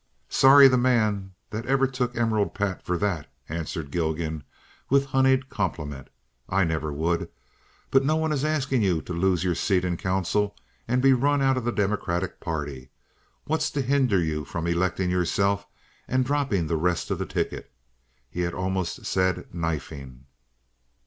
"Sorry 0.29 0.67
the 0.67 0.79
man 0.79 1.35
that 1.51 1.67
ever 1.67 1.85
took 1.85 2.17
'Emerald 2.17 2.55
Pat' 2.55 2.81
for 2.83 2.97
that," 2.97 3.31
answered 3.47 3.91
Gilgan, 3.91 4.43
with 4.89 5.05
honeyed 5.05 5.47
compliment. 5.47 6.07
"I 6.49 6.63
never 6.63 6.91
would. 6.91 7.29
But 7.91 8.03
no 8.03 8.15
one 8.15 8.31
is 8.31 8.43
askin' 8.43 8.81
ye 8.81 8.99
to 9.01 9.13
lose 9.13 9.43
your 9.43 9.53
seat 9.53 9.85
in 9.85 9.97
council 9.97 10.55
and 10.87 11.03
be 11.03 11.13
run 11.13 11.43
out 11.43 11.55
of 11.55 11.65
the 11.65 11.71
Democratic 11.71 12.39
party. 12.39 12.89
What's 13.43 13.69
to 13.69 13.83
hinder 13.83 14.19
you 14.19 14.43
from 14.43 14.65
electin' 14.65 15.11
yourself 15.11 15.67
and 16.07 16.25
droppin' 16.25 16.65
the 16.65 16.77
rest 16.77 17.11
of 17.11 17.19
the 17.19 17.27
ticket?" 17.27 17.71
He 18.27 18.41
had 18.41 18.55
almost 18.55 19.05
said 19.05 19.53
"knifing." 19.53 20.25